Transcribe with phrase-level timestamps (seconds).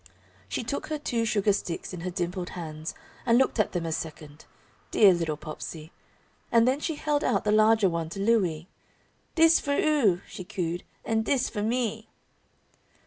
[0.49, 3.91] She took her two sugar sticks in her dimpled hands and looked at them a
[3.91, 4.45] second
[4.89, 5.91] dear little Popsey!
[6.51, 8.67] and then she held out the larger one to Louie.
[9.35, 12.09] [Illustration: "Dis for 'ou."] "Dis for 'ou," she cooed, "and dis for me!"